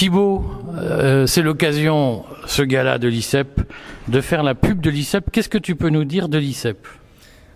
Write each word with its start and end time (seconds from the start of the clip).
Thibaut, 0.00 0.42
euh, 0.78 1.26
c'est 1.26 1.42
l'occasion, 1.42 2.24
ce 2.46 2.62
gala 2.62 2.96
de 2.96 3.06
l'ICEP, 3.06 3.60
de 4.08 4.22
faire 4.22 4.42
la 4.42 4.54
pub 4.54 4.80
de 4.80 4.88
l'ICEP. 4.88 5.30
Qu'est-ce 5.30 5.50
que 5.50 5.58
tu 5.58 5.76
peux 5.76 5.90
nous 5.90 6.04
dire 6.04 6.30
de 6.30 6.38
l'ICEP? 6.38 6.78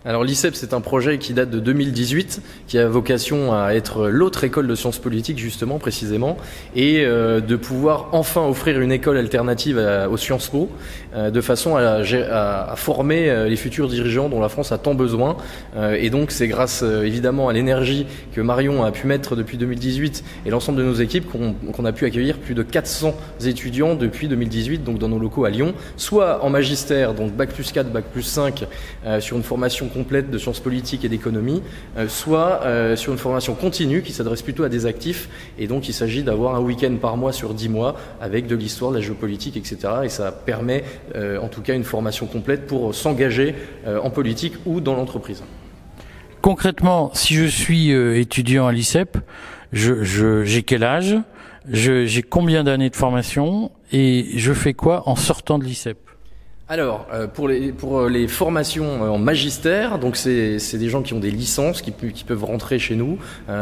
Alors 0.07 0.23
l'ICEP, 0.23 0.55
c'est 0.55 0.75
un 0.75 0.81
projet 0.81 1.17
qui 1.17 1.33
date 1.33 1.49
de 1.49 1.59
2018, 1.59 2.39
qui 2.67 2.77
a 2.77 2.87
vocation 2.87 3.55
à 3.59 3.73
être 3.73 4.07
l'autre 4.07 4.43
école 4.43 4.67
de 4.67 4.75
sciences 4.75 4.99
politiques, 4.99 5.39
justement, 5.39 5.79
précisément, 5.79 6.37
et 6.75 7.03
euh, 7.03 7.41
de 7.41 7.55
pouvoir 7.55 8.09
enfin 8.11 8.45
offrir 8.45 8.79
une 8.79 8.91
école 8.91 9.17
alternative 9.17 9.81
aux 10.11 10.17
Sciences 10.17 10.49
Po, 10.49 10.69
euh, 11.15 11.31
de 11.31 11.41
façon 11.41 11.75
à, 11.75 12.03
à, 12.03 12.75
former 12.75 13.31
euh, 13.31 13.49
les 13.49 13.55
futurs 13.55 13.87
dirigeants 13.87 14.29
dont 14.29 14.39
la 14.39 14.49
France 14.49 14.71
a 14.71 14.77
tant 14.77 14.93
besoin. 14.93 15.37
et 15.97 16.11
donc 16.11 16.29
c'est 16.29 16.47
grâce 16.47 16.83
évidemment 16.83 17.49
à 17.49 17.53
l'énergie 17.53 18.05
que 18.33 18.41
Marion 18.41 18.83
a 18.83 18.91
pu 18.91 19.07
mettre 19.07 19.35
depuis 19.35 19.57
2018 19.57 20.23
et 20.45 20.49
l'ensemble 20.51 20.77
de 20.77 20.83
nos 20.83 20.93
équipes 20.93 21.25
qu'on 21.29 21.85
a 21.85 21.91
pu 21.91 22.05
accueillir 22.05 22.37
plus 22.37 22.53
de 22.53 22.61
400 22.61 23.15
étudiants 23.45 23.95
depuis 23.95 24.27
2018, 24.27 24.83
donc 24.83 24.99
dans 24.99 25.09
nos 25.09 25.19
locaux 25.19 25.45
à 25.45 25.49
Lyon, 25.49 25.73
soit 25.97 26.43
en 26.43 26.49
magistère, 26.49 27.13
donc 27.13 27.31
bac 27.31 27.49
plus 27.49 27.71
4, 27.71 27.91
bac 27.91 28.05
plus 28.05 28.23
5, 28.23 28.65
sur 29.19 29.37
une 29.37 29.43
formation 29.43 29.89
complète 29.95 30.29
de 30.29 30.37
sciences 30.37 30.59
politiques 30.59 31.05
et 31.05 31.09
d'économie, 31.09 31.61
euh, 31.97 32.07
soit 32.09 32.61
euh, 32.63 32.95
sur 32.95 33.13
une 33.13 33.17
formation 33.17 33.55
continue 33.55 34.01
qui 34.01 34.11
s'adresse 34.11 34.41
plutôt 34.41 34.63
à 34.63 34.69
des 34.69 34.85
actifs. 34.85 35.29
Et 35.57 35.67
donc 35.67 35.87
il 35.87 35.93
s'agit 35.93 36.23
d'avoir 36.23 36.55
un 36.55 36.59
week-end 36.59 36.93
par 36.99 37.15
mois 37.15 37.31
sur 37.31 37.53
dix 37.53 37.69
mois 37.69 37.95
avec 38.19 38.47
de 38.47 38.55
l'histoire, 38.55 38.91
de 38.91 38.97
la 38.97 39.01
géopolitique, 39.01 39.55
etc. 39.55 39.77
Et 40.03 40.09
ça 40.09 40.31
permet 40.31 40.83
euh, 41.15 41.39
en 41.39 41.47
tout 41.47 41.61
cas 41.61 41.75
une 41.75 41.85
formation 41.85 42.25
complète 42.25 42.67
pour 42.67 42.93
s'engager 42.93 43.55
en 43.85 44.09
politique 44.09 44.53
ou 44.65 44.81
dans 44.81 44.95
l'entreprise. 44.95 45.43
Concrètement, 46.41 47.11
si 47.13 47.35
je 47.35 47.45
suis 47.45 47.91
étudiant 47.91 48.67
à 48.67 48.71
l'ICEP, 48.71 49.17
j'ai 49.71 50.03
je, 50.03 50.59
quel 50.59 50.83
âge? 50.83 51.15
J'ai 51.69 52.21
combien 52.21 52.63
d'années 52.63 52.89
de 52.89 52.95
formation? 52.95 53.71
Et 53.91 54.27
je 54.35 54.53
fais 54.53 54.73
quoi 54.73 55.07
en 55.07 55.15
sortant 55.15 55.59
de 55.59 55.63
l'ICEP? 55.63 56.04
Alors, 56.67 57.05
euh, 57.13 57.27
pour, 57.27 57.47
les, 57.47 57.71
pour 57.71 57.99
euh, 57.99 58.09
les 58.09 58.27
formations 58.27 59.03
euh, 59.03 59.09
en 59.09 59.19
magistère, 59.19 59.99
donc 59.99 60.15
c'est 60.15 60.57
des 60.73 60.89
gens 60.89 61.03
qui 61.03 61.13
ont 61.13 61.19
des 61.19 61.29
licences, 61.29 61.83
qui, 61.83 61.91
qui 61.91 62.23
peuvent 62.23 62.43
rentrer 62.43 62.79
chez 62.79 62.95
nous. 62.95 63.19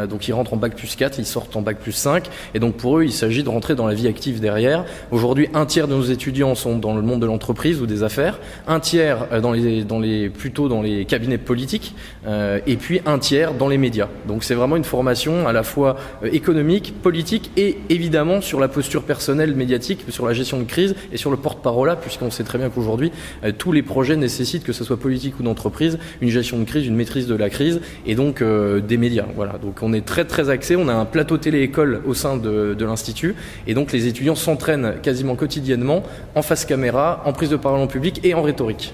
donc 0.08 0.26
ils 0.26 0.32
rentrent 0.32 0.54
en 0.54 0.56
bac 0.56 0.74
plus 0.74 0.96
4, 0.96 1.18
ils 1.18 1.26
sortent 1.26 1.54
en 1.54 1.60
bac 1.60 1.78
plus 1.78 1.92
5. 1.92 2.30
Et 2.54 2.60
donc 2.60 2.76
pour 2.76 2.98
eux, 2.98 3.04
il 3.04 3.12
s'agit 3.12 3.42
de 3.42 3.50
rentrer 3.50 3.74
dans 3.74 3.86
la 3.86 3.92
vie 3.92 4.08
active 4.08 4.40
derrière. 4.40 4.86
Aujourd'hui, 5.10 5.48
un 5.52 5.66
tiers 5.66 5.86
de 5.86 5.92
nos 5.92 6.04
étudiants 6.04 6.54
sont 6.54 6.78
dans 6.78 6.96
le 6.96 7.02
monde 7.02 7.20
de 7.20 7.26
l'entreprise 7.26 7.82
ou 7.82 7.86
des 7.86 8.02
affaires, 8.02 8.40
un 8.66 8.80
tiers 8.80 9.40
dans 9.42 9.52
les, 9.52 9.84
dans 9.84 9.98
les, 9.98 10.30
plutôt 10.30 10.68
dans 10.68 10.80
les 10.80 11.04
cabinets 11.04 11.36
politiques, 11.36 11.94
et 12.26 12.76
puis 12.76 13.02
un 13.04 13.18
tiers 13.18 13.52
dans 13.52 13.68
les 13.68 13.78
médias. 13.78 14.08
Donc 14.26 14.44
c'est 14.44 14.54
vraiment 14.54 14.76
une 14.76 14.84
formation 14.84 15.46
à 15.46 15.52
la 15.52 15.62
fois 15.62 15.96
économique, 16.24 16.94
politique 17.02 17.50
et 17.58 17.76
évidemment 17.90 18.40
sur 18.40 18.60
la 18.60 18.68
posture 18.68 19.02
personnelle 19.02 19.54
médiatique, 19.54 20.04
sur 20.08 20.26
la 20.26 20.32
gestion 20.32 20.58
de 20.58 20.64
crise 20.64 20.94
et 21.12 21.18
sur 21.18 21.30
le 21.30 21.36
porte-parole, 21.36 21.94
puisqu'on 22.00 22.30
sait 22.30 22.44
très 22.44 22.56
bien 22.58 22.70
qu'aujourd'hui, 22.70 22.93
aujourd'hui, 22.94 23.12
euh, 23.44 23.52
tous 23.56 23.72
les 23.72 23.82
projets 23.82 24.16
nécessitent, 24.16 24.64
que 24.64 24.72
ce 24.72 24.84
soit 24.84 24.96
politique 24.96 25.38
ou 25.40 25.42
d'entreprise, 25.42 25.98
une 26.20 26.28
gestion 26.28 26.58
de 26.58 26.64
crise, 26.64 26.86
une 26.86 26.94
maîtrise 26.94 27.26
de 27.26 27.34
la 27.34 27.50
crise 27.50 27.80
et 28.06 28.14
donc 28.14 28.40
euh, 28.40 28.80
des 28.80 28.96
médias. 28.96 29.26
Voilà. 29.34 29.54
Donc 29.58 29.82
on 29.82 29.92
est 29.92 30.04
très 30.04 30.24
très 30.24 30.48
axé. 30.50 30.76
On 30.76 30.88
a 30.88 30.94
un 30.94 31.04
plateau 31.04 31.36
télé-école 31.38 32.02
au 32.06 32.14
sein 32.14 32.36
de, 32.36 32.76
l'institut 32.84 33.34
et 33.66 33.72
donc 33.72 33.92
les 33.92 34.06
étudiants 34.06 34.34
s'entraînent 34.34 34.94
quasiment 35.02 35.36
quotidiennement 35.36 36.02
en 36.34 36.42
face 36.42 36.64
caméra, 36.66 37.22
en 37.24 37.32
prise 37.32 37.48
de 37.48 37.56
parole 37.56 37.80
en 37.80 37.86
public 37.86 38.20
et 38.22 38.34
en 38.34 38.42
rhétorique. 38.42 38.92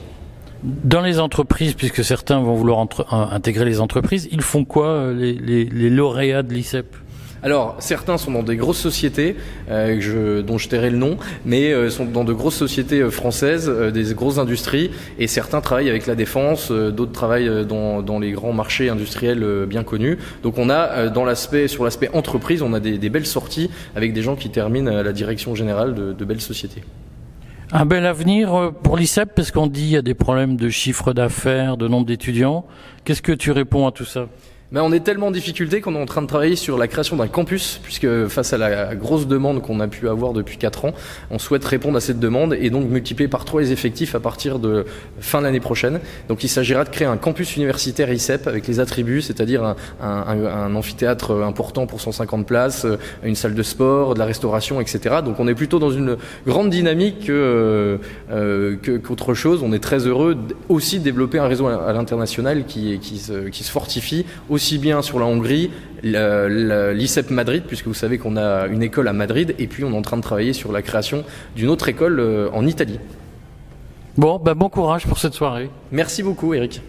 Dans 0.63 1.01
les 1.01 1.19
entreprises, 1.19 1.75
puisque 1.75 2.05
certains 2.05 2.39
vont 2.41 2.55
vouloir 2.55 2.87
intégrer 3.11 3.65
les 3.65 3.81
entreprises, 3.81 4.29
ils 4.31 4.43
font 4.43 4.65
quoi 4.65 4.87
euh, 4.87 5.15
les, 5.15 5.65
les 5.65 5.91
lauréats 5.91 6.43
de 6.43 6.53
l'ICEP? 6.53 6.95
Alors, 7.43 7.77
certains 7.79 8.19
sont 8.19 8.33
dans 8.33 8.43
des 8.43 8.57
grosses 8.57 8.79
sociétés, 8.79 9.37
euh, 9.71 10.43
dont 10.43 10.59
je 10.59 10.69
tairai 10.69 10.91
le 10.91 10.99
nom, 10.99 11.17
mais 11.47 11.73
euh, 11.73 11.89
sont 11.89 12.05
dans 12.05 12.25
de 12.25 12.35
grosses 12.35 12.57
sociétés 12.57 13.01
euh, 13.01 13.11
françaises, 13.11 13.69
des 13.69 14.15
grosses 14.15 14.39
industries, 14.39 14.91
et 15.19 15.27
certains 15.27 15.61
travaillent 15.61 15.89
avec 15.89 16.07
la 16.07 16.15
défense, 16.15 16.71
d'autres 16.71 17.13
travaillent 17.13 17.67
dans, 17.67 18.19
les 18.19 18.33
grands 18.33 18.53
marchés 18.53 18.91
industriels 18.91 19.67
bien 19.67 19.85
connus. 19.85 20.19
Donc, 20.43 20.59
on 20.59 20.69
a 20.69 21.09
dans 21.09 21.25
l'aspect, 21.25 21.69
sur 21.69 21.85
l'aspect 21.85 22.11
entreprise, 22.13 22.63
on 22.63 22.73
a 22.75 22.81
des, 22.81 23.11
belles 23.11 23.27
sorties 23.27 23.71
avec 23.97 24.13
des 24.13 24.23
gens 24.23 24.37
qui 24.37 24.51
terminent 24.51 24.91
à 24.91 25.03
la 25.03 25.13
direction 25.13 25.55
générale 25.55 25.95
de, 25.95 26.13
de 26.13 26.25
belles 26.25 26.41
sociétés. 26.41 26.83
Un 27.73 27.87
bel 27.87 28.05
avenir 28.05 28.73
pour 28.83 28.97
l'ICEP, 28.97 29.35
parce 29.35 29.51
qu'on 29.51 29.67
dit 29.67 29.83
qu'il 29.83 29.91
y 29.91 29.97
a 29.97 30.03
des 30.03 30.15
problèmes 30.15 30.57
de 30.57 30.69
chiffre 30.69 31.13
d'affaires, 31.13 31.77
de 31.77 31.89
nombre 31.89 32.07
d'étudiants. 32.07 32.65
Qu'est-ce 33.05 33.23
que 33.23 33.33
tu 33.33 33.53
réponds 33.53 33.87
à 33.87 33.93
tout 33.93 34.05
ça? 34.05 34.29
On 34.79 34.93
est 34.93 35.01
tellement 35.01 35.29
en 35.29 35.31
difficulté 35.31 35.81
qu'on 35.81 35.97
est 35.97 36.01
en 36.01 36.07
train 36.07 36.23
de 36.23 36.29
travailler 36.29 36.55
sur 36.55 36.79
la 36.79 36.87
création 36.87 37.17
d'un 37.17 37.27
campus, 37.27 37.81
puisque 37.83 38.29
face 38.29 38.53
à 38.53 38.59
la 38.59 38.95
grosse 38.95 39.27
demande 39.27 39.63
qu'on 39.63 39.81
a 39.81 39.89
pu 39.89 40.09
avoir 40.09 40.33
depuis 40.33 40.59
4 40.59 40.85
ans, 40.85 40.95
on 41.31 41.39
souhaite 41.39 41.65
répondre 41.65 41.97
à 41.97 42.01
cette 42.01 42.21
demande 42.21 42.55
et 42.55 42.71
donc 42.71 42.89
multiplier 42.89 43.29
par 43.29 43.45
3 43.45 43.63
les 43.63 43.73
effectifs 43.73 44.15
à 44.15 44.21
partir 44.21 44.61
de 44.61 44.85
fin 45.21 45.41
de 45.41 45.45
l'année 45.45 45.61
prochaine. 45.61 46.01
Donc 46.29 46.45
il 46.45 46.49
s'agira 46.49 46.85
de 46.85 46.91
créer 46.91 47.09
un 47.09 47.17
campus 47.17 47.57
universitaire 47.57 48.13
ICEP 48.13 48.47
avec 48.47 48.69
les 48.69 48.79
attributs, 48.79 49.23
c'est-à-dire 49.23 49.75
un, 50.01 50.75
amphithéâtre 50.75 51.33
important 51.43 51.87
pour 51.87 52.01
150 52.01 52.47
places, 52.47 52.87
une 53.25 53.35
salle 53.35 53.55
de 53.55 53.63
sport, 53.65 54.15
de 54.15 54.21
la 54.21 54.25
restauration, 54.25 54.81
etc. 54.81 55.17
Donc 55.25 55.41
on 55.41 55.49
est 55.49 55.55
plutôt 55.55 55.81
dans 55.81 55.91
une 55.91 56.17
grande 56.47 56.71
dynamique 56.71 57.29
euh, 57.29 57.97
qu'autre 59.03 59.35
chose. 59.35 59.63
On 59.65 59.73
est 59.73 59.81
très 59.81 60.07
heureux 60.07 60.37
aussi 60.69 61.01
de 61.01 61.05
développer 61.05 61.41
un 61.41 61.49
réseau 61.49 61.67
à 61.67 61.93
l'international 61.93 62.67
qui, 62.67 63.01
se, 63.19 63.71
fortifie 63.71 64.25
bien 64.79 65.03
sur 65.03 65.19
la 65.19 65.27
Hongrie, 65.27 65.71
l'ICEP 66.03 67.31
Madrid, 67.31 67.65
puisque 67.67 67.87
vous 67.87 67.95
savez 67.95 68.19
qu'on 68.19 68.37
a 68.37 68.67
une 68.67 68.83
école 68.83 69.09
à 69.09 69.13
Madrid, 69.13 69.55
et 69.59 69.67
puis 69.67 69.85
on 69.85 69.93
est 69.93 69.97
en 69.97 70.03
train 70.03 70.17
de 70.17 70.23
travailler 70.23 70.53
sur 70.53 70.73
la 70.73 70.83
création 70.83 71.25
d'une 71.57 71.69
autre 71.69 71.89
école 71.89 72.21
euh, 72.21 72.49
en 72.53 72.67
Italie. 72.67 72.99
Bon, 74.17 74.39
bah 74.39 74.55
bon 74.55 74.69
courage 74.69 75.07
pour 75.07 75.19
cette 75.19 75.35
soirée. 75.35 75.71
Merci 75.93 76.23
beaucoup, 76.23 76.53
Eric. 76.55 76.83